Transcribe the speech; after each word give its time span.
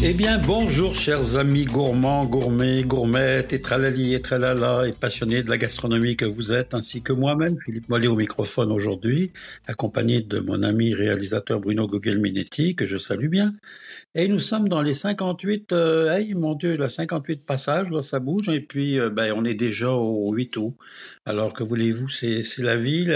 Eh 0.00 0.14
bien, 0.14 0.38
bonjour 0.38 0.94
chers 0.94 1.34
amis 1.34 1.64
gourmands, 1.64 2.24
gourmets, 2.24 2.84
gourmettes 2.84 3.52
et 3.52 3.60
tralali 3.60 4.14
et 4.14 4.22
tralala 4.22 4.86
et 4.86 4.92
passionnés 4.92 5.42
de 5.42 5.50
la 5.50 5.58
gastronomie 5.58 6.16
que 6.16 6.24
vous 6.24 6.52
êtes, 6.52 6.72
ainsi 6.72 7.02
que 7.02 7.12
moi-même, 7.12 7.56
Philippe 7.64 7.88
Mollet 7.88 8.06
au 8.06 8.14
microphone 8.14 8.70
aujourd'hui, 8.70 9.32
accompagné 9.66 10.22
de 10.22 10.38
mon 10.38 10.62
ami 10.62 10.94
réalisateur 10.94 11.58
Bruno 11.58 11.88
Gugelminetti, 11.88 12.76
que 12.76 12.86
je 12.86 12.96
salue 12.96 13.26
bien. 13.26 13.54
Et 14.14 14.28
nous 14.28 14.38
sommes 14.38 14.68
dans 14.68 14.82
les 14.82 14.94
58, 14.94 15.72
euh, 15.72 16.16
hey, 16.16 16.34
mon 16.34 16.54
Dieu, 16.54 16.76
la 16.76 16.88
58 16.88 17.44
passages, 17.44 17.90
là, 17.90 18.00
ça 18.00 18.20
bouge, 18.20 18.48
et 18.48 18.60
puis 18.60 19.00
euh, 19.00 19.10
ben, 19.10 19.34
on 19.36 19.44
est 19.44 19.54
déjà 19.54 19.90
au 19.90 20.32
8 20.32 20.56
août. 20.58 20.76
Alors 21.26 21.52
que 21.52 21.62
voulez-vous, 21.62 22.08
c'est 22.08 22.42
la 22.58 22.76
vie. 22.76 23.06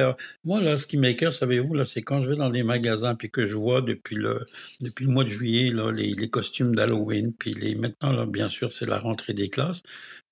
Moi, 0.44 0.60
là, 0.60 0.76
ce 0.76 0.86
qui 0.86 0.98
m'écœure, 0.98 1.32
savez-vous, 1.32 1.72
là, 1.72 1.86
c'est 1.86 2.02
quand 2.02 2.22
je 2.22 2.30
vais 2.30 2.36
dans 2.36 2.50
les 2.50 2.62
magasins 2.62 3.14
puis 3.14 3.30
que 3.30 3.46
je 3.46 3.56
vois 3.56 3.80
depuis 3.80 4.16
le 4.16 4.44
depuis 4.82 5.06
le 5.06 5.10
mois 5.10 5.24
de 5.24 5.30
juillet 5.30 5.70
là, 5.70 5.90
les, 5.90 6.12
les 6.12 6.28
costumes 6.28 6.74
d'Halloween, 6.86 7.32
puis 7.32 7.54
les 7.54 7.74
maintenant, 7.74 8.26
bien 8.26 8.50
sûr, 8.50 8.72
c'est 8.72 8.86
la 8.86 8.98
rentrée 8.98 9.34
des 9.34 9.48
classes. 9.48 9.82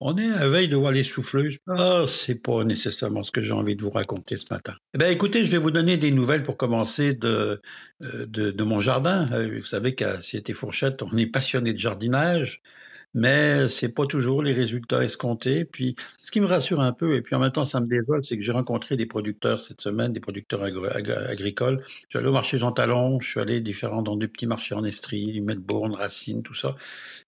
On 0.01 0.17
est 0.17 0.31
à 0.31 0.49
veille 0.49 0.69
de 0.69 0.77
voir 0.77 0.93
les 0.93 1.05
souffleuses. 1.05 1.59
Ah, 1.69 2.05
c'est 2.07 2.43
pas 2.43 2.65
nécessairement 2.65 3.23
ce 3.23 3.31
que 3.31 3.43
j'ai 3.43 3.53
envie 3.53 3.77
de 3.77 3.83
vous 3.83 3.91
raconter 3.91 4.39
ce 4.39 4.47
matin. 4.51 4.73
Eh 4.95 4.99
ben, 4.99 5.13
écoutez, 5.13 5.45
je 5.45 5.51
vais 5.51 5.59
vous 5.59 5.71
donner 5.71 5.99
des 5.99 6.11
nouvelles 6.11 6.43
pour 6.43 6.57
commencer 6.57 7.13
de, 7.13 7.61
euh, 8.03 8.27
de 8.27 8.63
mon 8.63 8.81
jardin. 8.81 9.29
Euh, 9.33 9.59
vous 9.59 9.65
savez 9.67 9.95
qu'à 9.95 10.23
Cité 10.23 10.55
Fourchette, 10.55 11.03
on 11.03 11.15
est 11.19 11.27
passionné 11.27 11.75
de 11.75 11.79
jardinage 11.79 12.63
mais 13.15 13.69
c'est 13.69 13.89
pas 13.91 14.07
toujours 14.07 14.43
les 14.43 14.53
résultats 14.53 15.03
escomptés. 15.03 15.65
Puis, 15.65 15.97
ce 16.23 16.31
qui 16.31 16.41
me 16.41 16.47
rassure 16.47 16.81
un 16.81 16.93
peu, 16.93 17.17
et 17.17 17.23
puis 17.23 17.35
en 17.35 17.39
même 17.39 17.51
temps, 17.51 17.65
ça 17.65 17.81
me 17.81 17.87
désole, 17.87 18.23
c'est 18.25 18.37
que 18.37 18.43
j'ai 18.43 18.53
rencontré 18.53 18.97
des 18.97 19.07
producteurs 19.07 19.63
cette 19.63 19.81
semaine, 19.81 20.13
des 20.13 20.21
producteurs 20.21 20.63
agricoles. 20.63 21.83
Je 21.87 21.93
suis 22.09 22.19
allé 22.19 22.29
au 22.29 22.33
marché 22.33 22.57
Jean 22.57 22.73
Talon, 22.73 23.21
je 23.21 23.31
suis 23.31 23.41
allé 23.41 23.61
différents 23.61 24.03
dans 24.03 24.17
des 24.17 24.29
petits 24.29 24.47
marchés 24.47 24.75
en 24.75 24.85
Estrie, 24.85 25.41
Melbourne, 25.41 25.95
Racine, 25.95 26.43
tout 26.43 26.55
ça. 26.55 26.77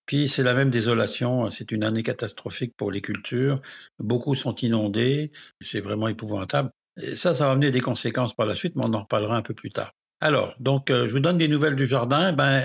Puis 0.07 0.29
c'est 0.29 0.43
la 0.43 0.55
même 0.55 0.71
désolation, 0.71 1.51
c'est 1.51 1.73
une 1.73 1.85
année 1.85 2.03
catastrophique 2.03 2.75
pour 2.77 2.91
les 2.91 3.01
cultures. 3.01 3.61
Beaucoup 3.99 4.35
sont 4.35 4.55
inondés, 4.57 5.33
c'est 5.61 5.81
vraiment 5.81 6.09
épouvantable. 6.09 6.71
Ça, 7.17 7.35
ça 7.35 7.47
va 7.47 7.53
amener 7.53 7.71
des 7.71 7.81
conséquences 7.81 8.35
par 8.35 8.47
la 8.47 8.55
suite, 8.55 8.77
mais 8.77 8.85
on 8.85 8.93
en 8.95 9.03
reparlera 9.03 9.37
un 9.37 9.43
peu 9.43 9.55
plus 9.55 9.71
tard. 9.71 9.93
Alors, 10.21 10.55
donc, 10.61 10.91
euh, 10.91 11.09
je 11.09 11.15
vous 11.15 11.21
donne 11.21 11.39
des 11.39 11.49
nouvelles 11.49 11.75
du 11.75 11.87
jardin. 11.87 12.33
Ben, 12.33 12.63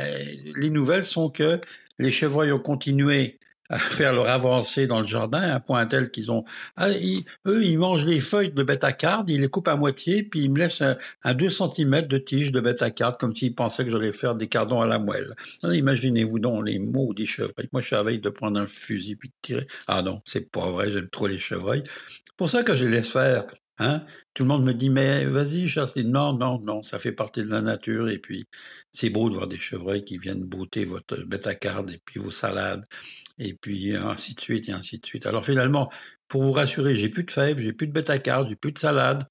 les 0.56 0.70
nouvelles 0.70 1.06
sont 1.06 1.30
que 1.30 1.60
les 2.00 2.12
chevreuils 2.12 2.52
ont 2.52 2.60
continué 2.60 3.40
à 3.70 3.78
faire 3.80 4.14
leur 4.14 4.28
avancée 4.30 4.88
dans 4.88 5.02
le 5.02 5.06
jardin 5.06 5.42
à 5.42 5.56
un 5.56 5.60
point 5.60 5.86
tel 5.86 6.10
qu'ils 6.10 6.32
ont 6.32 6.46
ah, 6.78 6.90
eux 6.90 7.66
ils 7.66 7.78
mangent 7.78 8.06
les 8.06 8.20
feuilles 8.20 8.52
de 8.52 8.64
bétacarde, 8.64 9.30
ils 9.30 9.42
les 9.42 9.50
coupent 9.50 9.68
à 9.68 9.76
moitié 9.76 10.24
puis 10.24 10.42
ils 10.42 10.52
me 10.52 10.60
laissent 10.60 10.82
un, 10.82 11.34
2 11.34 11.50
cm 11.50 12.08
de 12.08 12.18
tige 12.18 12.52
de 12.52 12.60
bétacarde 12.60 13.18
comme 13.18 13.36
s'ils 13.36 13.56
pensaient 13.56 13.84
que 13.84 13.92
j'allais 13.92 14.14
faire 14.14 14.36
des 14.36 14.48
cardons 14.48 14.82
à 14.82 14.88
la 14.88 15.00
moelle. 15.00 15.36
Imaginez-vous 15.64 16.40
donc 16.40 16.66
les 16.66 16.80
mots 16.80 17.14
des 17.14 17.26
chevreuils. 17.26 17.70
Moi 17.74 17.82
je 17.82 17.88
suis 17.88 17.96
à 17.96 18.04
veille 18.04 18.20
de 18.20 18.30
prendre 18.30 18.60
un 18.60 18.66
fusil 18.66 19.16
puis 19.16 19.30
de 19.30 19.36
tirer. 19.42 19.68
Ah 19.88 20.02
non, 20.02 20.22
c'est 20.26 20.50
pas 20.50 20.70
vrai, 20.70 20.92
j'aime 20.92 21.10
trop 21.10 21.28
les 21.28 21.40
chevreuils. 21.40 21.84
C'est 22.08 22.36
pour 22.38 22.50
ça 22.50 22.64
que 22.64 22.74
je 22.74 22.86
les 22.86 22.92
laisse 22.92 23.12
faire. 23.12 23.46
Hein? 23.80 24.06
Tout 24.34 24.44
le 24.44 24.50
monde 24.50 24.64
me 24.64 24.74
dit, 24.74 24.90
mais 24.90 25.26
vas-y, 25.26 25.68
chasse. 25.68 25.96
Non, 25.96 26.34
non, 26.34 26.60
non, 26.60 26.84
ça 26.84 27.00
fait 27.00 27.12
partie 27.12 27.42
de 27.42 27.50
la 27.50 27.62
nature. 27.62 28.10
Et 28.10 28.20
puis, 28.20 28.48
c'est 28.92 29.10
beau 29.10 29.30
de 29.30 29.36
voir 29.36 29.48
des 29.48 29.58
chevreuils 29.58 30.04
qui 30.04 30.18
viennent 30.18 30.44
brouter 30.44 30.86
votre 30.86 31.18
bête 31.18 31.48
à 31.48 31.56
carde 31.56 31.92
et 31.92 32.02
puis 32.04 32.20
vos 32.20 32.32
salades. 32.32 32.86
Et 33.40 33.54
puis, 33.54 33.96
ainsi 33.96 34.36
de 34.36 34.42
suite, 34.42 34.70
et 34.70 34.72
ainsi 34.72 35.00
de 35.00 35.06
suite. 35.06 35.26
Alors, 35.26 35.46
finalement, 35.46 35.92
pour 36.28 36.44
vous 36.44 36.52
rassurer, 36.52 36.96
j'ai 36.96 37.10
plus 37.10 37.24
de 37.24 37.32
fèves, 37.32 37.60
j'ai 37.60 37.74
plus 37.74 37.88
de 37.88 37.94
bête 37.94 38.10
à 38.10 38.20
carde, 38.20 38.50
j'ai 38.50 38.56
plus 38.56 38.72
de 38.72 38.80
salade. 38.80 39.26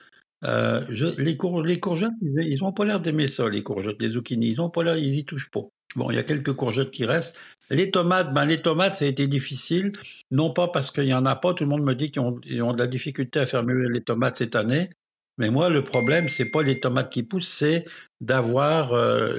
Euh, 0.45 0.87
les, 1.19 1.37
les, 1.65 1.79
courgettes, 1.81 2.11
ils, 2.23 2.63
ont 2.63 2.73
pas 2.73 2.85
l'air 2.85 3.01
d'aimer 3.01 3.27
ça, 3.27 3.49
les 3.49 3.63
courgettes, 3.63 4.01
les 4.01 4.11
zucchini. 4.11 4.51
Ils 4.51 4.61
ont 4.61 4.71
pas 4.71 4.85
l'air, 4.85 4.97
ils 4.97 5.15
y 5.15 5.25
touchent 5.25 5.51
pas. 5.51 5.63
Bon, 5.97 6.11
il 6.11 6.17
y 6.17 6.19
a 6.19 6.23
quelques 6.23 6.53
courgettes 6.53 6.91
qui 6.91 7.07
restent. 7.07 7.37
Les 7.71 7.91
tomates, 7.91 8.33
ben 8.33 8.45
les 8.45 8.59
tomates, 8.59 8.97
ça 8.97 9.07
a 9.07 9.09
été 9.09 9.27
difficile. 9.27 9.93
Non 10.31 10.53
pas 10.53 10.69
parce 10.69 10.91
qu'il 10.91 11.05
y 11.05 11.15
en 11.15 11.25
a 11.27 11.37
pas. 11.37 11.55
Tout 11.55 11.65
le 11.65 11.71
monde 11.71 11.83
me 11.83 11.95
dit 11.95 12.11
qu'ils 12.11 12.23
ont, 12.23 12.73
de 12.73 12.79
la 12.79 12.87
difficulté 12.87 13.41
à 13.41 13.47
faire 13.47 13.65
mieux 13.65 13.89
les 13.89 14.03
tomates 14.03 14.37
cette 14.37 14.57
année. 14.57 14.91
Mais 15.39 15.51
moi, 15.51 15.69
le 15.69 15.83
problème, 15.83 16.29
c'est 16.29 16.47
pas 16.47 16.63
les 16.63 16.81
tomates 16.81 17.11
qui 17.11 17.23
poussent, 17.23 17.49
c'est 17.49 17.85
d'avoir 18.21 18.95
euh, 18.95 19.39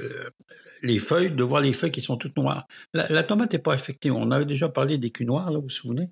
les 0.82 0.98
feuilles, 0.98 1.32
de 1.32 1.42
voir 1.42 1.62
les 1.62 1.72
feuilles 1.72 1.90
qui 1.90 2.02
sont 2.02 2.16
toutes 2.16 2.36
noires. 2.36 2.66
La, 2.94 3.22
tomate 3.24 3.52
n'est 3.52 3.58
pas 3.58 3.74
affectée. 3.74 4.10
On 4.10 4.30
avait 4.30 4.44
déjà 4.44 4.68
parlé 4.68 4.98
des 4.98 5.10
culs 5.10 5.26
noirs, 5.26 5.50
là, 5.50 5.58
vous 5.58 5.64
vous 5.64 5.68
souvenez? 5.68 6.08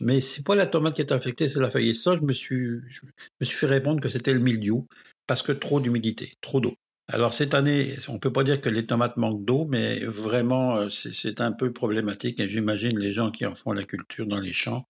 Mais 0.00 0.20
c'est 0.20 0.44
pas 0.44 0.54
la 0.54 0.66
tomate 0.66 0.94
qui 0.94 1.02
est 1.02 1.12
affectée, 1.12 1.48
c'est 1.48 1.60
la 1.60 1.70
feuille. 1.70 1.90
Et 1.90 1.94
ça, 1.94 2.16
je 2.16 2.22
me 2.22 2.32
suis, 2.32 2.80
je 2.88 3.00
me 3.40 3.46
suis 3.46 3.56
fait 3.56 3.66
répondre 3.66 4.00
que 4.02 4.08
c'était 4.08 4.34
le 4.34 4.40
mildiou 4.40 4.86
parce 5.26 5.42
que 5.42 5.52
trop 5.52 5.80
d'humidité, 5.80 6.34
trop 6.40 6.60
d'eau. 6.60 6.74
Alors 7.08 7.34
cette 7.34 7.54
année, 7.54 7.98
on 8.08 8.18
peut 8.18 8.32
pas 8.32 8.44
dire 8.44 8.60
que 8.60 8.68
les 8.68 8.86
tomates 8.86 9.16
manquent 9.16 9.44
d'eau, 9.44 9.66
mais 9.68 10.04
vraiment 10.04 10.76
euh, 10.76 10.88
c'est 10.88 11.40
un 11.40 11.52
peu 11.52 11.72
problématique. 11.72 12.40
Et 12.40 12.48
j'imagine 12.48 12.98
les 12.98 13.12
gens 13.12 13.30
qui 13.30 13.44
en 13.44 13.54
font 13.54 13.72
la 13.72 13.84
culture 13.84 14.26
dans 14.26 14.40
les 14.40 14.52
champs, 14.52 14.86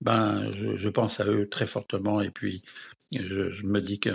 ben 0.00 0.50
je, 0.50 0.88
pense 0.88 1.20
à 1.20 1.26
eux 1.26 1.48
très 1.48 1.66
fortement. 1.66 2.20
Et 2.20 2.30
puis 2.30 2.62
je, 3.12 3.66
me 3.66 3.80
dis 3.80 4.00
que 4.00 4.10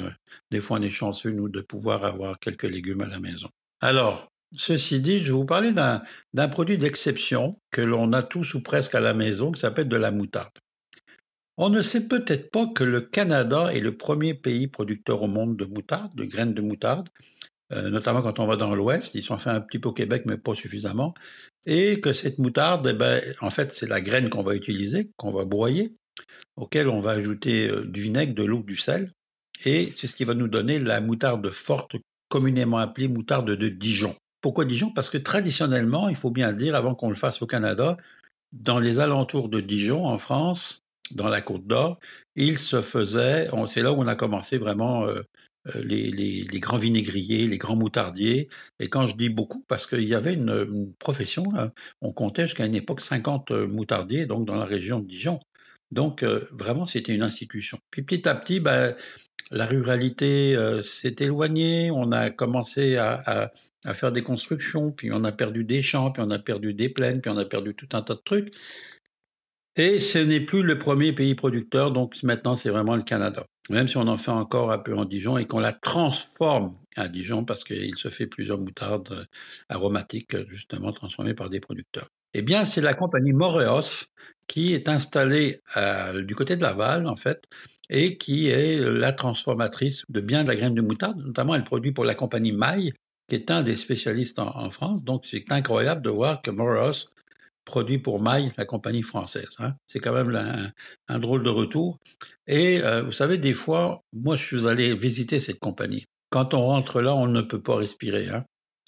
des 0.51 0.59
fois 0.59 0.79
on 0.79 0.81
est 0.81 0.89
chanceux 0.89 1.31
nous 1.31 1.49
de 1.49 1.61
pouvoir 1.61 2.05
avoir 2.05 2.39
quelques 2.39 2.63
légumes 2.63 3.01
à 3.01 3.07
la 3.07 3.19
maison. 3.19 3.49
Alors 3.81 4.29
Ceci 4.53 5.01
dit, 5.01 5.19
je 5.19 5.25
vais 5.25 5.31
vous 5.31 5.45
parler 5.45 5.73
d'un 5.73 6.47
produit 6.47 6.77
d'exception 6.77 7.59
que 7.69 7.81
l'on 7.81 8.13
a 8.13 8.23
tous 8.23 8.53
ou 8.53 8.63
presque 8.63 8.95
à 8.95 9.01
la 9.01 9.13
maison, 9.13 9.51
qui 9.51 9.59
s'appelle 9.59 9.89
de 9.89 9.97
la 9.97 10.11
moutarde. 10.11 10.53
On 11.59 11.69
ne 11.69 11.81
sait 11.81 12.07
peut-être 12.07 12.51
pas 12.51 12.67
que 12.67 12.83
le 12.83 13.01
Canada 13.01 13.73
est 13.73 13.79
le 13.79 13.97
premier 13.97 14.35
pays 14.35 14.67
producteur 14.67 15.23
au 15.23 15.27
monde 15.27 15.57
de 15.57 15.65
moutarde, 15.65 16.13
de 16.13 16.23
graines 16.23 16.53
de 16.53 16.61
moutarde, 16.61 17.09
euh, 17.73 17.89
notamment 17.89 18.21
quand 18.21 18.37
on 18.39 18.45
va 18.45 18.57
dans 18.57 18.75
l'Ouest. 18.75 19.15
Ils 19.15 19.23
sont 19.23 19.39
fait 19.39 19.49
un 19.49 19.59
petit 19.61 19.79
peu 19.79 19.89
au 19.89 19.93
Québec, 19.93 20.23
mais 20.27 20.37
pas 20.37 20.53
suffisamment. 20.53 21.15
Et 21.65 21.99
que 21.99 22.13
cette 22.13 22.37
moutarde, 22.37 22.87
eh 22.87 22.93
ben, 22.93 23.21
en 23.41 23.49
fait, 23.49 23.73
c'est 23.73 23.89
la 23.89 24.01
graine 24.01 24.29
qu'on 24.29 24.43
va 24.43 24.53
utiliser, 24.53 25.09
qu'on 25.17 25.31
va 25.31 25.45
broyer, 25.45 25.95
auquel 26.57 26.89
on 26.89 26.99
va 26.99 27.11
ajouter 27.11 27.69
euh, 27.69 27.85
du 27.85 28.01
vinaigre, 28.01 28.35
de 28.35 28.43
l'eau, 28.43 28.61
du 28.61 28.75
sel. 28.75 29.11
Et 29.65 29.89
c'est 29.91 30.05
ce 30.05 30.15
qui 30.15 30.25
va 30.25 30.35
nous 30.35 30.47
donner 30.47 30.79
la 30.79 31.01
moutarde 31.01 31.49
forte, 31.49 31.95
communément 32.29 32.77
appelée 32.77 33.07
moutarde 33.07 33.49
de 33.49 33.67
Dijon. 33.67 34.15
Pourquoi 34.41 34.65
Dijon? 34.65 34.91
Parce 34.91 35.09
que 35.09 35.17
traditionnellement, 35.17 36.07
il 36.07 36.15
faut 36.15 36.29
bien 36.29 36.51
le 36.51 36.57
dire, 36.57 36.75
avant 36.75 36.93
qu'on 36.93 37.09
le 37.09 37.15
fasse 37.15 37.41
au 37.41 37.47
Canada, 37.47 37.97
dans 38.53 38.79
les 38.79 38.99
alentours 38.99 39.49
de 39.49 39.59
Dijon, 39.59 40.05
en 40.05 40.19
France, 40.19 40.83
dans 41.13 41.27
la 41.27 41.41
Côte 41.41 41.65
d'Or, 41.65 41.99
il 42.37 42.57
se 42.57 42.81
faisait, 42.81 43.49
c'est 43.67 43.81
là 43.81 43.91
où 43.91 43.97
on 44.01 44.07
a 44.07 44.15
commencé 44.15 44.57
vraiment 44.57 45.05
euh, 45.07 45.21
euh, 45.75 45.83
les, 45.83 46.45
grands 46.59 46.77
vinaigriers, 46.77 47.47
les 47.47 47.57
grands 47.57 47.75
moutardiers. 47.75 48.47
Et 48.79 48.89
quand 48.89 49.05
je 49.07 49.17
dis 49.17 49.29
beaucoup, 49.29 49.65
parce 49.67 49.87
qu'il 49.87 50.03
y 50.03 50.13
avait 50.13 50.35
une, 50.35 50.93
profession, 50.99 51.45
on 52.01 52.13
comptait 52.13 52.43
jusqu'à 52.43 52.65
une 52.65 52.75
époque 52.75 53.01
50 53.01 53.51
euh, 53.51 53.67
moutardiers, 53.67 54.27
donc 54.27 54.45
dans 54.45 54.55
la 54.55 54.65
région 54.65 54.99
de 54.99 55.07
Dijon. 55.07 55.39
Donc 55.91 56.23
vraiment, 56.51 56.85
c'était 56.85 57.15
une 57.15 57.23
institution. 57.23 57.79
Puis 57.91 58.01
petit 58.01 58.27
à 58.27 58.35
petit, 58.35 58.59
ben, 58.59 58.93
la 59.51 59.65
ruralité 59.65 60.57
s'est 60.81 61.15
éloignée, 61.21 61.91
on 61.91 62.11
a 62.11 62.29
commencé 62.29 62.97
à, 62.97 63.51
faire 63.93 64.11
des 64.11 64.21
constructions, 64.21 64.91
puis 64.91 65.13
on 65.13 65.23
a 65.23 65.31
perdu 65.31 65.63
des 65.63 65.81
champs, 65.81 66.11
puis 66.11 66.21
on 66.25 66.29
a 66.29 66.39
perdu 66.39 66.73
des 66.73 66.89
plaines, 66.89 67.21
puis 67.21 67.31
on 67.31 67.37
a 67.37 67.45
perdu 67.45 67.73
tout 67.73 67.87
un 67.93 68.01
tas 68.01 68.15
de 68.15 68.21
trucs. 68.25 68.53
Et 69.77 69.99
ce 69.99 70.17
n'est 70.17 70.39
plus 70.39 70.63
le 70.63 70.79
premier 70.79 71.13
pays 71.13 71.35
producteur, 71.35 71.91
donc 71.91 72.15
maintenant 72.23 72.55
c'est 72.55 72.71
vraiment 72.71 72.95
le 72.95 73.03
Canada. 73.03 73.45
Même 73.69 73.87
si 73.87 73.97
on 73.97 74.07
en 74.07 74.17
fait 74.17 74.31
encore 74.31 74.71
un 74.71 74.79
peu 74.79 74.95
en 74.95 75.05
Dijon 75.05 75.37
et 75.37 75.45
qu'on 75.45 75.59
la 75.59 75.71
transforme 75.71 76.75
à 76.95 77.07
Dijon 77.07 77.45
parce 77.45 77.63
qu'il 77.63 77.95
se 77.95 78.09
fait 78.09 78.25
plusieurs 78.25 78.59
moutardes 78.59 79.11
euh, 79.11 79.25
aromatiques 79.69 80.35
justement 80.49 80.91
transformées 80.91 81.35
par 81.35 81.49
des 81.49 81.59
producteurs. 81.59 82.07
Eh 82.33 82.41
bien, 82.41 82.63
c'est 82.63 82.81
la 82.81 82.95
compagnie 82.95 83.33
Moreos 83.33 84.07
qui 84.47 84.73
est 84.73 84.87
installée 84.87 85.61
du 86.23 86.33
côté 86.33 86.55
de 86.55 86.61
Laval, 86.61 87.07
en 87.07 87.17
fait, 87.17 87.43
et 87.89 88.17
qui 88.17 88.47
est 88.47 88.79
la 88.79 89.11
transformatrice 89.11 90.05
de 90.07 90.21
bien 90.21 90.43
de 90.43 90.47
la 90.47 90.55
graine 90.55 90.73
de 90.73 90.81
moutarde. 90.81 91.17
Notamment, 91.17 91.53
elle 91.53 91.65
produit 91.65 91.91
pour 91.91 92.05
la 92.05 92.15
compagnie 92.15 92.53
Maille, 92.53 92.93
qui 93.27 93.35
est 93.35 93.51
un 93.51 93.61
des 93.61 93.75
spécialistes 93.75 94.39
en, 94.39 94.57
en 94.57 94.69
France. 94.69 95.03
Donc, 95.03 95.25
c'est 95.25 95.51
incroyable 95.51 96.01
de 96.01 96.09
voir 96.09 96.41
que 96.41 96.49
Moreos 96.49 97.09
produit 97.67 97.99
pour 97.99 98.21
Maille, 98.21 98.47
la 98.57 98.65
compagnie 98.65 99.03
française. 99.03 99.55
Hein. 99.59 99.75
C'est 99.85 99.99
quand 99.99 100.13
même 100.13 100.73
un, 101.07 101.19
drôle 101.19 101.43
de 101.43 101.49
retour. 101.49 101.99
Et 102.47 102.81
euh, 102.81 103.03
vous 103.03 103.11
savez, 103.11 103.37
des 103.37 103.53
fois, 103.53 104.01
moi, 104.13 104.37
je 104.37 104.45
suis 104.45 104.67
allé 104.67 104.95
visiter 104.95 105.41
cette 105.41 105.59
compagnie. 105.59 106.05
Quand 106.29 106.53
on 106.53 106.61
rentre 106.61 107.01
là, 107.01 107.13
on 107.13 107.27
ne 107.27 107.41
peut 107.41 107.61
pas 107.61 107.75
respirer. 107.75 108.29
Hein. 108.29 108.45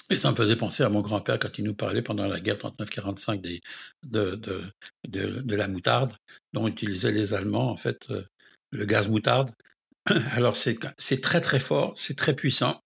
Et 0.09 0.17
ça 0.17 0.31
me 0.31 0.35
faisait 0.35 0.55
penser 0.55 0.83
à 0.83 0.89
mon 0.89 1.01
grand-père 1.01 1.37
quand 1.37 1.57
il 1.57 1.65
nous 1.65 1.75
parlait 1.75 2.01
pendant 2.01 2.25
la 2.25 2.39
guerre 2.39 2.55
39-45 2.55 3.41
de, 3.41 4.35
de, 4.35 4.63
de, 5.07 5.55
la 5.55 5.67
moutarde, 5.67 6.13
dont 6.53 6.65
utilisaient 6.65 7.11
les 7.11 7.33
Allemands, 7.33 7.69
en 7.69 7.75
fait, 7.75 8.09
euh, 8.09 8.23
le 8.71 8.85
gaz 8.85 9.09
moutarde. 9.09 9.51
Alors 10.31 10.55
c'est 10.57 11.21
très 11.21 11.41
très 11.41 11.59
fort, 11.59 11.93
c'est 11.95 12.15
très 12.15 12.33
puissant, 12.33 12.81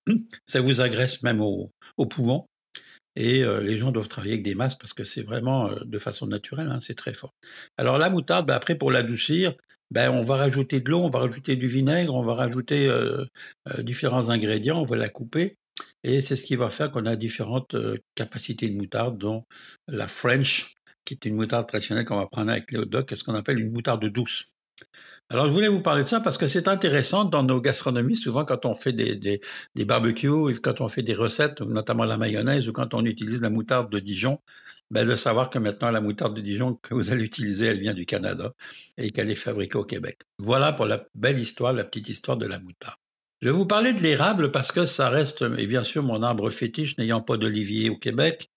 ça 0.46 0.60
vous 0.60 0.82
agresse 0.82 1.24
même 1.24 1.40
au, 1.40 1.70
au 1.96 2.06
poumon. 2.06 2.46
Et 3.16 3.44
euh, 3.44 3.62
les 3.62 3.78
gens 3.78 3.92
doivent 3.92 4.08
travailler 4.08 4.34
avec 4.34 4.44
des 4.44 4.56
masques 4.56 4.80
parce 4.80 4.94
que 4.94 5.04
c'est 5.04 5.22
vraiment 5.22 5.70
euh, 5.70 5.80
de 5.86 6.00
façon 6.00 6.28
naturelle, 6.28 6.70
hein, 6.70 6.80
c'est 6.80 6.96
très 6.96 7.14
fort. 7.14 7.34
Alors 7.78 7.98
la 7.98 8.10
moutarde, 8.10 8.48
ben, 8.48 8.56
après 8.56 8.76
pour 8.76 8.92
l'adoucir, 8.92 9.54
ben, 9.92 10.10
on 10.12 10.22
va 10.22 10.38
rajouter 10.38 10.80
de 10.80 10.90
l'eau, 10.90 11.02
on 11.02 11.10
va 11.10 11.20
rajouter 11.20 11.56
du 11.56 11.68
vinaigre, 11.68 12.16
on 12.16 12.22
va 12.22 12.34
rajouter 12.34 12.88
euh, 12.88 13.26
différents 13.80 14.30
ingrédients, 14.30 14.82
on 14.82 14.86
va 14.86 14.96
la 14.96 15.10
couper. 15.10 15.58
Et 16.04 16.22
c'est 16.22 16.36
ce 16.36 16.46
qui 16.46 16.56
va 16.56 16.70
faire 16.70 16.92
qu'on 16.92 17.06
a 17.06 17.16
différentes 17.16 17.76
capacités 18.16 18.70
de 18.70 18.76
moutarde, 18.76 19.18
dont 19.18 19.46
la 19.88 20.08
French, 20.08 20.74
qui 21.06 21.14
est 21.14 21.26
une 21.26 21.36
moutarde 21.36 21.68
traditionnelle 21.68 22.06
qu'on 22.06 22.18
va 22.18 22.28
prendre 22.28 22.52
avec 22.52 22.72
les 22.72 22.80
hot 22.80 22.88
ce 23.16 23.24
qu'on 23.24 23.36
appelle 23.36 23.60
une 23.60 23.72
moutarde 23.72 24.06
douce. 24.06 24.54
Alors, 25.30 25.48
je 25.48 25.54
voulais 25.54 25.68
vous 25.68 25.82
parler 25.82 26.04
de 26.04 26.08
ça 26.08 26.20
parce 26.20 26.38
que 26.38 26.48
c'est 26.48 26.68
intéressant 26.68 27.26
dans 27.26 27.44
nos 27.44 27.62
gastronomies, 27.62 28.16
souvent 28.16 28.46
quand 28.46 28.66
on 28.66 28.74
fait 28.74 28.94
des, 28.94 29.16
des, 29.16 29.86
barbecues, 29.86 30.60
quand 30.62 30.82
on 30.82 30.88
fait 30.88 31.04
des 31.04 31.16
recettes, 31.16 31.62
notamment 31.62 32.04
la 32.04 32.18
mayonnaise, 32.18 32.68
ou 32.68 32.72
quand 32.72 32.94
on 32.94 33.06
utilise 33.06 33.42
la 33.42 33.50
moutarde 33.50 33.92
de 33.92 34.00
Dijon, 34.00 34.40
ben, 34.92 35.08
de 35.08 35.16
savoir 35.16 35.50
que 35.50 35.58
maintenant 35.58 35.90
la 35.90 36.02
moutarde 36.02 36.36
de 36.36 36.42
Dijon 36.42 36.76
que 36.76 36.94
vous 36.94 37.12
allez 37.12 37.24
utiliser, 37.24 37.66
elle 37.66 37.80
vient 37.80 37.96
du 37.96 38.06
Canada 38.06 38.54
et 38.98 39.10
qu'elle 39.10 39.32
est 39.32 39.36
fabriquée 39.36 39.78
au 39.78 39.86
Québec. 39.86 40.20
Voilà 40.38 40.72
pour 40.72 40.86
la 40.86 41.04
belle 41.16 41.40
histoire, 41.40 41.74
la 41.74 41.84
petite 41.84 42.10
histoire 42.10 42.38
de 42.38 42.46
la 42.46 42.60
moutarde. 42.60 42.98
Je 43.42 43.50
vais 43.50 43.54
vous 43.54 43.66
parler 43.66 43.94
de 43.94 44.00
l'érable 44.00 44.52
parce 44.52 44.72
que 44.72 44.86
ça 44.86 45.10
reste, 45.10 45.44
et 45.58 45.68
bien 45.68 45.84
sûr, 45.84 46.04
mon 46.04 46.24
arbre 46.24 46.50
fétiche 46.50 46.98
n'ayant 46.98 47.22
pas 47.22 47.38
d'olivier 47.38 47.90
au 47.90 47.98
Québec. 47.98 48.50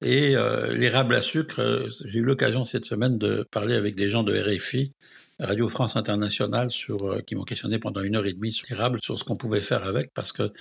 Et 0.00 0.34
euh, 0.34 0.72
l'érable 0.72 1.14
à 1.14 1.20
sucre, 1.20 1.60
euh, 1.60 1.90
j'ai 2.06 2.20
eu 2.20 2.22
l'occasion 2.22 2.64
cette 2.64 2.86
semaine 2.86 3.18
de 3.18 3.46
parler 3.50 3.74
avec 3.74 3.96
des 3.96 4.08
gens 4.08 4.22
de 4.22 4.32
RFI, 4.32 4.94
Radio 5.40 5.68
France 5.68 5.96
Internationale, 5.96 6.70
sur, 6.70 7.02
euh, 7.04 7.20
qui 7.20 7.34
m'ont 7.34 7.44
questionné 7.44 7.78
pendant 7.78 8.02
une 8.02 8.16
heure 8.16 8.26
et 8.26 8.32
demie 8.32 8.52
sur 8.52 8.66
l'érable, 8.70 8.98
sur 9.02 9.18
ce 9.18 9.24
qu'on 9.24 9.36
pouvait 9.36 9.62
faire 9.62 9.86
avec, 9.86 10.12
parce 10.14 10.32
que 10.32 10.52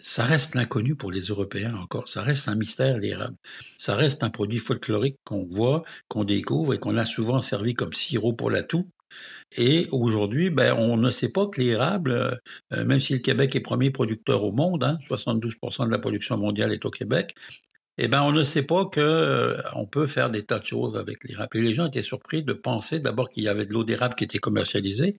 ça 0.00 0.24
reste 0.24 0.54
l'inconnu 0.54 0.96
pour 0.96 1.12
les 1.12 1.22
Européens 1.22 1.74
encore. 1.76 2.08
Ça 2.08 2.22
reste 2.22 2.48
un 2.48 2.56
mystère, 2.56 2.98
l'érable. 2.98 3.36
Ça 3.78 3.94
reste 3.94 4.24
un 4.24 4.30
produit 4.30 4.58
folklorique 4.58 5.16
qu'on 5.24 5.44
voit, 5.44 5.84
qu'on 6.08 6.24
découvre 6.24 6.74
et 6.74 6.78
qu'on 6.78 6.96
a 6.96 7.06
souvent 7.06 7.40
servi 7.40 7.74
comme 7.74 7.92
sirop 7.92 8.32
pour 8.32 8.50
la 8.50 8.62
toux. 8.62 8.88
Et 9.56 9.86
aujourd'hui, 9.92 10.50
ben, 10.50 10.74
on 10.74 10.96
ne 10.96 11.10
sait 11.10 11.30
pas 11.30 11.46
que 11.46 11.60
l'érable, 11.60 12.40
euh, 12.72 12.84
même 12.84 12.98
si 12.98 13.12
le 13.12 13.20
Québec 13.20 13.54
est 13.54 13.60
premier 13.60 13.90
producteur 13.90 14.42
au 14.42 14.52
monde, 14.52 14.82
hein, 14.82 14.98
72% 15.02 15.86
de 15.86 15.92
la 15.92 15.98
production 15.98 16.36
mondiale 16.38 16.72
est 16.72 16.84
au 16.84 16.90
Québec, 16.90 17.34
eh 17.98 18.08
ben, 18.08 18.22
on 18.22 18.32
ne 18.32 18.42
sait 18.42 18.66
pas 18.66 18.86
que 18.86 19.00
euh, 19.00 19.62
on 19.74 19.86
peut 19.86 20.06
faire 20.06 20.28
des 20.28 20.44
tas 20.44 20.58
de 20.58 20.64
choses 20.64 20.96
avec 20.96 21.24
l'érable. 21.24 21.58
Et 21.58 21.62
les 21.62 21.74
gens 21.74 21.86
étaient 21.86 22.02
surpris 22.02 22.42
de 22.42 22.52
penser 22.52 23.00
d'abord 23.00 23.28
qu'il 23.28 23.44
y 23.44 23.48
avait 23.48 23.66
de 23.66 23.72
l'eau 23.72 23.84
d'érable 23.84 24.14
qui 24.14 24.24
était 24.24 24.38
commercialisée, 24.38 25.14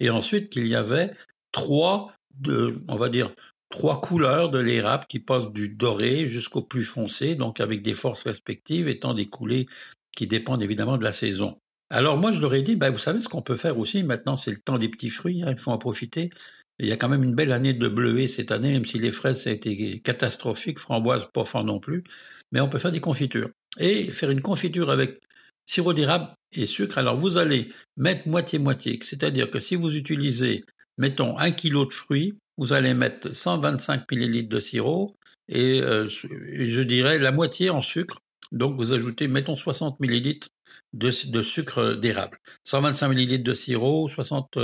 et 0.00 0.10
ensuite 0.10 0.50
qu'il 0.50 0.68
y 0.68 0.74
avait 0.74 1.12
trois, 1.52 2.12
de, 2.38 2.82
on 2.88 2.96
va 2.96 3.08
dire, 3.08 3.34
trois 3.70 4.00
couleurs 4.00 4.50
de 4.50 4.58
l'érable 4.58 5.06
qui 5.08 5.18
passent 5.18 5.50
du 5.50 5.74
doré 5.74 6.26
jusqu'au 6.26 6.62
plus 6.62 6.84
foncé, 6.84 7.34
donc 7.34 7.60
avec 7.60 7.82
des 7.82 7.94
forces 7.94 8.24
respectives, 8.24 8.88
étant 8.88 9.14
des 9.14 9.26
coulées 9.26 9.66
qui 10.14 10.26
dépendent 10.26 10.62
évidemment 10.62 10.98
de 10.98 11.04
la 11.04 11.12
saison. 11.12 11.58
Alors 11.88 12.18
moi, 12.18 12.32
je 12.32 12.40
leur 12.40 12.54
ai 12.54 12.62
dit, 12.62 12.76
ben, 12.76 12.90
vous 12.90 12.98
savez 12.98 13.20
ce 13.20 13.28
qu'on 13.28 13.42
peut 13.42 13.56
faire 13.56 13.78
aussi, 13.78 14.02
maintenant 14.02 14.36
c'est 14.36 14.50
le 14.50 14.58
temps 14.58 14.78
des 14.78 14.88
petits 14.88 15.08
fruits, 15.08 15.42
hein, 15.42 15.50
il 15.50 15.58
faut 15.58 15.70
en 15.70 15.78
profiter. 15.78 16.30
Il 16.78 16.88
y 16.88 16.92
a 16.92 16.96
quand 16.96 17.08
même 17.08 17.22
une 17.22 17.34
belle 17.34 17.52
année 17.52 17.74
de 17.74 17.88
bleuet 17.88 18.28
cette 18.28 18.50
année, 18.50 18.72
même 18.72 18.84
si 18.84 18.98
les 18.98 19.10
fraises, 19.10 19.42
ça 19.44 19.50
a 19.50 19.52
été 19.52 20.00
catastrophique, 20.00 20.78
framboises, 20.78 21.28
pas 21.32 21.44
fort 21.44 21.64
non 21.64 21.78
plus, 21.78 22.02
mais 22.50 22.60
on 22.60 22.68
peut 22.68 22.78
faire 22.78 22.92
des 22.92 23.00
confitures. 23.00 23.50
Et 23.78 24.12
faire 24.12 24.30
une 24.30 24.42
confiture 24.42 24.90
avec 24.90 25.20
sirop 25.66 25.92
d'érable 25.92 26.34
et 26.52 26.66
sucre, 26.66 26.98
alors 26.98 27.16
vous 27.16 27.36
allez 27.36 27.70
mettre 27.96 28.28
moitié-moitié, 28.28 28.98
c'est-à-dire 29.02 29.50
que 29.50 29.60
si 29.60 29.76
vous 29.76 29.96
utilisez, 29.96 30.64
mettons, 30.98 31.38
un 31.38 31.50
kilo 31.50 31.86
de 31.86 31.92
fruits, 31.92 32.34
vous 32.58 32.72
allez 32.72 32.94
mettre 32.94 33.34
125 33.34 34.10
millilitres 34.10 34.48
de 34.48 34.60
sirop 34.60 35.16
et 35.48 35.80
euh, 35.80 36.08
je 36.08 36.82
dirais 36.82 37.18
la 37.18 37.32
moitié 37.32 37.70
en 37.70 37.80
sucre. 37.80 38.18
Donc 38.50 38.76
vous 38.76 38.92
ajoutez, 38.92 39.28
mettons 39.28 39.56
60 39.56 40.00
millilitres 40.00 40.48
de, 40.92 41.10
sucre 41.10 41.94
d'érable. 41.94 42.38
125 42.64 43.08
millilitres 43.08 43.44
de 43.44 43.54
sirop, 43.54 44.08
60, 44.08 44.58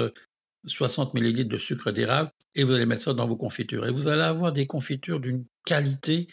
60 0.66 1.08
euh, 1.08 1.20
millilitres 1.20 1.48
de 1.48 1.58
sucre 1.58 1.90
d'érable 1.90 2.30
et 2.54 2.64
vous 2.64 2.72
allez 2.72 2.86
mettre 2.86 3.02
ça 3.02 3.14
dans 3.14 3.26
vos 3.26 3.36
confitures. 3.36 3.86
Et 3.86 3.92
vous 3.92 4.08
allez 4.08 4.22
avoir 4.22 4.52
des 4.52 4.66
confitures 4.66 5.20
d'une 5.20 5.44
qualité 5.64 6.28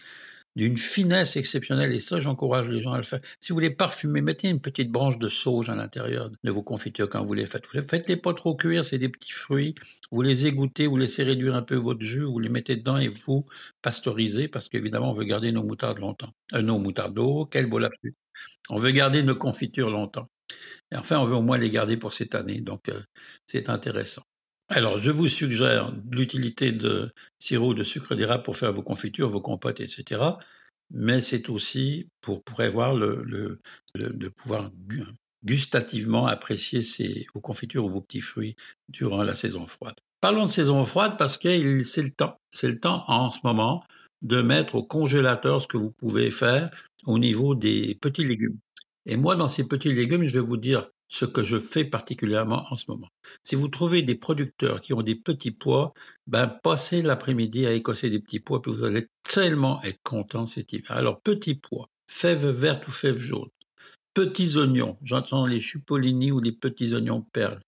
d'une 0.55 0.77
finesse 0.77 1.35
exceptionnelle, 1.35 1.93
et 1.93 1.99
ça, 1.99 2.19
j'encourage 2.21 2.69
les 2.69 2.79
gens 2.79 2.93
à 2.93 2.97
le 2.97 3.03
faire. 3.03 3.19
Si 3.41 3.51
vous 3.51 3.55
voulez 3.55 3.71
parfumer, 3.71 4.21
mettez 4.21 4.49
une 4.49 4.61
petite 4.61 4.89
branche 4.89 5.17
de 5.19 5.27
sauge 5.27 5.69
à 5.69 5.75
l'intérieur 5.75 6.29
de 6.43 6.51
vos 6.51 6.63
confitures 6.63 7.09
quand 7.09 7.21
vous 7.21 7.33
les 7.33 7.45
faites. 7.45 7.65
Faites-les 7.67 8.15
pas 8.15 8.33
trop 8.33 8.55
cuire, 8.55 8.85
c'est 8.85 8.97
des 8.97 9.09
petits 9.09 9.33
fruits. 9.33 9.75
Vous 10.11 10.21
les 10.21 10.45
égouttez, 10.45 10.87
vous 10.87 10.97
laissez 10.97 11.23
réduire 11.23 11.55
un 11.55 11.61
peu 11.61 11.75
votre 11.75 12.01
jus, 12.01 12.23
vous 12.23 12.39
les 12.39 12.49
mettez 12.49 12.77
dedans 12.77 12.97
et 12.97 13.09
vous 13.09 13.45
pasteurisez, 13.81 14.47
parce 14.47 14.69
qu'évidemment, 14.69 15.11
on 15.11 15.13
veut 15.13 15.25
garder 15.25 15.51
nos 15.51 15.63
moutardes 15.63 15.99
longtemps. 15.99 16.31
Euh, 16.53 16.61
nos 16.61 16.79
moutardes 16.79 17.13
d'eau, 17.13 17.45
quel 17.45 17.67
beau 17.67 17.79
lapsus. 17.79 18.15
On 18.69 18.77
veut 18.77 18.91
garder 18.91 19.23
nos 19.23 19.35
confitures 19.35 19.89
longtemps. 19.89 20.29
Enfin, 20.93 21.19
on 21.19 21.25
veut 21.25 21.35
au 21.35 21.41
moins 21.41 21.57
les 21.57 21.69
garder 21.69 21.97
pour 21.97 22.13
cette 22.13 22.35
année, 22.35 22.61
donc 22.61 22.89
euh, 22.89 23.01
c'est 23.47 23.69
intéressant. 23.69 24.23
Alors, 24.69 24.97
je 24.97 25.11
vous 25.11 25.27
suggère 25.27 25.93
l'utilité 26.11 26.71
de 26.71 27.11
sirop 27.39 27.73
de 27.73 27.83
sucre 27.83 28.15
d'érable 28.15 28.43
pour 28.43 28.57
faire 28.57 28.73
vos 28.73 28.81
confitures, 28.81 29.29
vos 29.29 29.41
compotes, 29.41 29.79
etc. 29.79 30.21
Mais 30.91 31.21
c'est 31.21 31.49
aussi 31.49 32.09
pour 32.21 32.43
prévoir 32.43 32.95
le, 32.95 33.23
le, 33.23 33.59
de 33.95 34.27
pouvoir 34.27 34.71
gustativement 35.43 36.25
apprécier 36.25 36.81
vos 37.33 37.41
confitures 37.41 37.85
ou 37.85 37.89
vos 37.89 38.01
petits 38.01 38.21
fruits 38.21 38.55
durant 38.89 39.23
la 39.23 39.35
saison 39.35 39.67
froide. 39.67 39.95
Parlons 40.19 40.45
de 40.45 40.51
saison 40.51 40.85
froide 40.85 41.17
parce 41.17 41.37
que 41.37 41.83
c'est 41.83 42.01
le 42.01 42.11
temps. 42.11 42.39
C'est 42.51 42.67
le 42.67 42.79
temps 42.79 43.03
en 43.07 43.31
ce 43.31 43.39
moment 43.43 43.83
de 44.23 44.41
mettre 44.41 44.75
au 44.75 44.83
congélateur 44.83 45.61
ce 45.61 45.67
que 45.67 45.77
vous 45.77 45.91
pouvez 45.91 46.31
faire 46.31 46.71
au 47.05 47.19
niveau 47.19 47.53
des 47.53 47.95
petits 48.01 48.23
légumes. 48.23 48.57
Et 49.05 49.17
moi, 49.17 49.35
dans 49.35 49.47
ces 49.47 49.67
petits 49.67 49.93
légumes, 49.93 50.23
je 50.23 50.33
vais 50.33 50.45
vous 50.45 50.57
dire 50.57 50.89
ce 51.07 51.25
que 51.25 51.43
je 51.43 51.59
fais 51.59 51.85
particulièrement 51.85 52.65
en 52.71 52.77
ce 52.77 52.85
moment. 52.89 53.09
Si 53.43 53.55
vous 53.55 53.67
trouvez 53.67 54.01
des 54.01 54.15
producteurs 54.15 54.81
qui 54.81 54.93
ont 54.93 55.03
des 55.03 55.15
petits 55.15 55.51
pois, 55.51 55.93
ben 56.27 56.47
passez 56.47 57.01
l'après-midi 57.01 57.67
à 57.67 57.73
écosser 57.73 58.09
des 58.09 58.19
petits 58.19 58.39
pois, 58.39 58.61
puis 58.61 58.71
vous 58.71 58.83
allez 58.83 59.07
tellement 59.23 59.81
être 59.83 60.01
content 60.03 60.47
cet 60.47 60.73
hiver. 60.73 60.91
Alors 60.91 61.21
petits 61.21 61.55
pois, 61.55 61.89
fèves 62.09 62.49
vertes 62.49 62.87
ou 62.87 62.91
fèves 62.91 63.19
jaunes, 63.19 63.49
petits 64.13 64.57
oignons, 64.57 64.97
j'entends 65.03 65.45
les 65.45 65.59
chupolini 65.59 66.31
ou 66.31 66.39
les 66.39 66.51
petits 66.51 66.93
oignons 66.95 67.21
perles. 67.21 67.61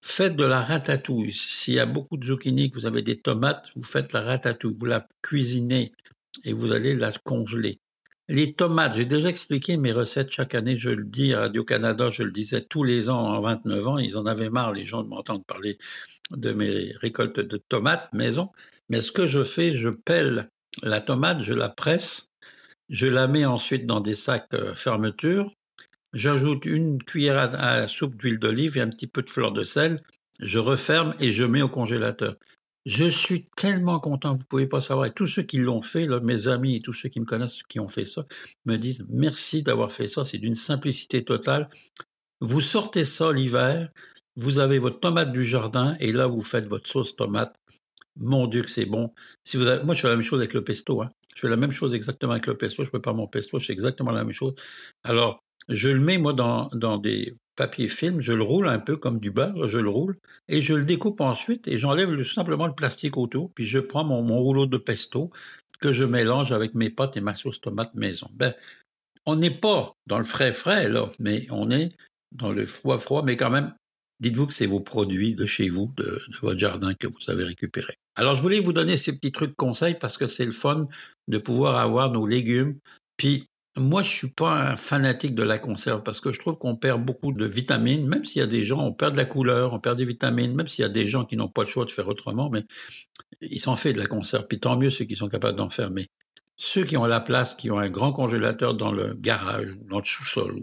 Faites 0.00 0.36
de 0.36 0.44
la 0.44 0.62
ratatouille. 0.62 1.32
S'il 1.32 1.74
y 1.74 1.80
a 1.80 1.86
beaucoup 1.86 2.16
de 2.16 2.24
zucchini, 2.24 2.70
que 2.70 2.78
vous 2.78 2.86
avez 2.86 3.02
des 3.02 3.18
tomates, 3.18 3.68
vous 3.74 3.82
faites 3.82 4.12
la 4.12 4.20
ratatouille. 4.20 4.76
Vous 4.78 4.86
la 4.86 5.06
cuisinez 5.22 5.92
et 6.44 6.52
vous 6.52 6.72
allez 6.72 6.94
la 6.94 7.10
congeler. 7.24 7.80
Les 8.30 8.52
tomates, 8.52 8.94
j'ai 8.96 9.06
déjà 9.06 9.30
expliqué 9.30 9.78
mes 9.78 9.90
recettes 9.90 10.30
chaque 10.30 10.54
année, 10.54 10.76
je 10.76 10.90
le 10.90 11.04
dis 11.04 11.32
à 11.32 11.40
Radio-Canada, 11.40 12.10
je 12.10 12.22
le 12.22 12.30
disais 12.30 12.60
tous 12.60 12.84
les 12.84 13.08
ans 13.08 13.20
en 13.20 13.40
29 13.40 13.88
ans, 13.88 13.96
ils 13.96 14.18
en 14.18 14.26
avaient 14.26 14.50
marre, 14.50 14.72
les 14.72 14.84
gens, 14.84 15.02
de 15.02 15.08
m'entendre 15.08 15.42
parler 15.44 15.78
de 16.36 16.52
mes 16.52 16.92
récoltes 16.96 17.40
de 17.40 17.56
tomates 17.56 18.12
maison. 18.12 18.50
Mais 18.90 19.00
ce 19.00 19.12
que 19.12 19.26
je 19.26 19.44
fais, 19.44 19.74
je 19.74 19.88
pèle 19.88 20.50
la 20.82 21.00
tomate, 21.00 21.40
je 21.40 21.54
la 21.54 21.70
presse, 21.70 22.30
je 22.90 23.06
la 23.06 23.28
mets 23.28 23.46
ensuite 23.46 23.86
dans 23.86 24.00
des 24.00 24.14
sacs 24.14 24.52
euh, 24.52 24.74
fermeture, 24.74 25.50
j'ajoute 26.12 26.66
une 26.66 27.02
cuillère 27.02 27.54
à 27.58 27.88
soupe 27.88 28.16
d'huile 28.16 28.38
d'olive 28.38 28.76
et 28.76 28.82
un 28.82 28.88
petit 28.88 29.06
peu 29.06 29.22
de 29.22 29.30
fleur 29.30 29.52
de 29.52 29.64
sel, 29.64 30.02
je 30.38 30.58
referme 30.58 31.14
et 31.18 31.32
je 31.32 31.44
mets 31.44 31.62
au 31.62 31.68
congélateur. 31.68 32.36
Je 32.88 33.04
suis 33.04 33.44
tellement 33.54 34.00
content, 34.00 34.32
vous 34.32 34.46
pouvez 34.48 34.66
pas 34.66 34.80
savoir. 34.80 35.04
Et 35.04 35.12
tous 35.12 35.26
ceux 35.26 35.42
qui 35.42 35.58
l'ont 35.58 35.82
fait, 35.82 36.06
mes 36.22 36.48
amis 36.48 36.76
et 36.76 36.80
tous 36.80 36.94
ceux 36.94 37.10
qui 37.10 37.20
me 37.20 37.26
connaissent 37.26 37.62
qui 37.64 37.80
ont 37.80 37.88
fait 37.88 38.06
ça, 38.06 38.24
me 38.64 38.78
disent 38.78 39.04
merci 39.10 39.62
d'avoir 39.62 39.92
fait 39.92 40.08
ça. 40.08 40.24
C'est 40.24 40.38
d'une 40.38 40.54
simplicité 40.54 41.22
totale. 41.22 41.68
Vous 42.40 42.62
sortez 42.62 43.04
ça 43.04 43.30
l'hiver, 43.30 43.90
vous 44.36 44.58
avez 44.58 44.78
votre 44.78 45.00
tomate 45.00 45.32
du 45.32 45.44
jardin 45.44 45.98
et 46.00 46.12
là 46.12 46.26
vous 46.26 46.40
faites 46.40 46.64
votre 46.64 46.88
sauce 46.88 47.14
tomate. 47.14 47.60
Mon 48.16 48.46
Dieu 48.46 48.62
que 48.62 48.70
c'est 48.70 48.86
bon. 48.86 49.12
Si 49.44 49.58
vous 49.58 49.64
moi 49.84 49.92
je 49.92 50.00
fais 50.00 50.08
la 50.08 50.16
même 50.16 50.22
chose 50.22 50.40
avec 50.40 50.54
le 50.54 50.64
pesto. 50.64 51.02
Hein. 51.02 51.10
Je 51.34 51.42
fais 51.42 51.50
la 51.50 51.56
même 51.56 51.72
chose 51.72 51.92
exactement 51.92 52.32
avec 52.32 52.46
le 52.46 52.56
pesto. 52.56 52.84
Je 52.84 52.88
prépare 52.88 53.14
mon 53.14 53.26
pesto, 53.26 53.58
je 53.58 53.66
fais 53.66 53.74
exactement 53.74 54.12
la 54.12 54.24
même 54.24 54.32
chose. 54.32 54.54
Alors 55.04 55.44
je 55.68 55.90
le 55.90 56.00
mets 56.00 56.16
moi 56.16 56.32
dans 56.32 56.96
des 56.96 57.36
papier 57.58 57.88
film, 57.88 58.20
je 58.20 58.32
le 58.32 58.44
roule 58.44 58.68
un 58.68 58.78
peu 58.78 58.96
comme 58.96 59.18
du 59.18 59.32
beurre, 59.32 59.66
je 59.66 59.78
le 59.78 59.90
roule, 59.90 60.16
et 60.48 60.62
je 60.62 60.74
le 60.74 60.84
découpe 60.84 61.20
ensuite, 61.20 61.66
et 61.66 61.76
j'enlève 61.76 62.22
simplement 62.22 62.68
le 62.68 62.72
plastique 62.72 63.16
autour, 63.16 63.50
puis 63.52 63.64
je 63.64 63.80
prends 63.80 64.04
mon, 64.04 64.22
rouleau 64.38 64.66
de 64.66 64.76
pesto 64.76 65.30
que 65.80 65.90
je 65.90 66.04
mélange 66.04 66.52
avec 66.52 66.74
mes 66.74 66.88
pâtes 66.88 67.16
et 67.16 67.20
ma 67.20 67.34
sauce 67.34 67.60
tomate 67.60 67.92
maison. 67.94 68.28
Ben, 68.32 68.54
on 69.26 69.34
n'est 69.34 69.50
pas 69.50 69.96
dans 70.06 70.18
le 70.18 70.24
frais 70.24 70.52
frais, 70.52 70.88
là, 70.88 71.08
mais 71.18 71.48
on 71.50 71.72
est 71.72 71.90
dans 72.30 72.52
le 72.52 72.64
froid 72.64 72.98
froid, 72.98 73.24
mais 73.24 73.36
quand 73.36 73.50
même, 73.50 73.74
dites-vous 74.20 74.46
que 74.46 74.54
c'est 74.54 74.66
vos 74.66 74.80
produits 74.80 75.34
de 75.34 75.44
chez 75.44 75.68
vous, 75.68 75.92
de, 75.96 76.04
de, 76.04 76.36
votre 76.40 76.58
jardin 76.58 76.94
que 76.94 77.08
vous 77.08 77.28
avez 77.30 77.42
récupérés. 77.42 77.96
Alors, 78.14 78.36
je 78.36 78.42
voulais 78.42 78.60
vous 78.60 78.72
donner 78.72 78.96
ces 78.96 79.16
petits 79.16 79.32
trucs 79.32 79.56
conseils 79.56 79.98
parce 79.98 80.16
que 80.16 80.28
c'est 80.28 80.46
le 80.46 80.52
fun 80.52 80.86
de 81.26 81.38
pouvoir 81.38 81.76
avoir 81.76 82.12
nos 82.12 82.26
légumes, 82.26 82.78
puis 83.16 83.48
moi, 83.78 84.02
je 84.02 84.10
suis 84.10 84.28
pas 84.28 84.70
un 84.70 84.76
fanatique 84.76 85.34
de 85.34 85.42
la 85.42 85.58
conserve 85.58 86.02
parce 86.02 86.20
que 86.20 86.32
je 86.32 86.38
trouve 86.38 86.58
qu'on 86.58 86.76
perd 86.76 87.04
beaucoup 87.04 87.32
de 87.32 87.46
vitamines, 87.46 88.06
même 88.06 88.24
s'il 88.24 88.40
y 88.40 88.42
a 88.42 88.46
des 88.46 88.62
gens, 88.62 88.80
on 88.80 88.92
perd 88.92 89.12
de 89.12 89.18
la 89.18 89.24
couleur, 89.24 89.72
on 89.72 89.80
perd 89.80 89.98
des 89.98 90.04
vitamines, 90.04 90.54
même 90.54 90.68
s'il 90.68 90.82
y 90.82 90.86
a 90.86 90.90
des 90.90 91.06
gens 91.06 91.24
qui 91.24 91.36
n'ont 91.36 91.48
pas 91.48 91.62
le 91.62 91.68
choix 91.68 91.84
de 91.84 91.90
faire 91.90 92.08
autrement, 92.08 92.50
mais 92.50 92.64
ils 93.40 93.60
s'en 93.60 93.76
fait 93.76 93.92
de 93.92 93.98
la 93.98 94.06
conserve. 94.06 94.46
Puis 94.48 94.60
tant 94.60 94.76
mieux 94.76 94.90
ceux 94.90 95.04
qui 95.04 95.16
sont 95.16 95.28
capables 95.28 95.56
d'en 95.56 95.70
faire. 95.70 95.90
Mais 95.90 96.06
ceux 96.56 96.84
qui 96.84 96.96
ont 96.96 97.06
la 97.06 97.20
place, 97.20 97.54
qui 97.54 97.70
ont 97.70 97.78
un 97.78 97.88
grand 97.88 98.12
congélateur 98.12 98.74
dans 98.74 98.92
le 98.92 99.14
garage, 99.14 99.76
dans 99.88 99.98
le 99.98 100.04
sous-sol, 100.04 100.60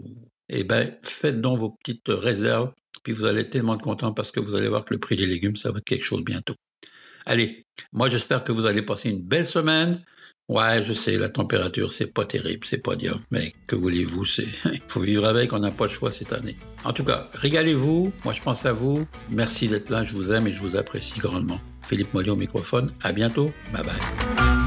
eh 0.48 0.64
ben, 0.64 0.94
faites 1.02 1.40
donc 1.40 1.58
vos 1.58 1.70
petites 1.70 2.08
réserves, 2.08 2.72
puis 3.02 3.12
vous 3.12 3.24
allez 3.24 3.40
être 3.42 3.50
tellement 3.50 3.78
content 3.78 4.12
parce 4.12 4.30
que 4.30 4.40
vous 4.40 4.54
allez 4.54 4.68
voir 4.68 4.84
que 4.84 4.94
le 4.94 5.00
prix 5.00 5.16
des 5.16 5.26
légumes, 5.26 5.56
ça 5.56 5.70
va 5.72 5.78
être 5.78 5.84
quelque 5.84 6.04
chose 6.04 6.22
bientôt. 6.24 6.54
Allez, 7.24 7.66
moi 7.92 8.08
j'espère 8.08 8.44
que 8.44 8.52
vous 8.52 8.66
allez 8.66 8.82
passer 8.82 9.10
une 9.10 9.22
belle 9.22 9.46
semaine. 9.46 10.04
Ouais, 10.48 10.82
je 10.84 10.92
sais, 10.92 11.16
la 11.16 11.28
température, 11.28 11.92
c'est 11.92 12.14
pas 12.14 12.24
terrible, 12.24 12.64
c'est 12.68 12.78
pas 12.78 12.94
dire. 12.94 13.18
Mais 13.32 13.54
que 13.66 13.74
voulez-vous, 13.74 14.24
c'est, 14.24 14.46
faut 14.88 15.00
vivre 15.00 15.26
avec, 15.26 15.52
on 15.52 15.58
n'a 15.58 15.72
pas 15.72 15.84
le 15.84 15.90
choix 15.90 16.12
cette 16.12 16.32
année. 16.32 16.56
En 16.84 16.92
tout 16.92 17.04
cas, 17.04 17.28
régalez-vous. 17.34 18.12
Moi, 18.24 18.32
je 18.32 18.42
pense 18.42 18.64
à 18.64 18.72
vous. 18.72 19.06
Merci 19.28 19.66
d'être 19.66 19.90
là. 19.90 20.04
Je 20.04 20.14
vous 20.14 20.32
aime 20.32 20.46
et 20.46 20.52
je 20.52 20.60
vous 20.60 20.76
apprécie 20.76 21.18
grandement. 21.18 21.60
Philippe 21.82 22.14
Mollier 22.14 22.30
au 22.30 22.36
microphone. 22.36 22.92
À 23.02 23.12
bientôt. 23.12 23.50
Bye 23.72 23.82
bye. 23.82 24.65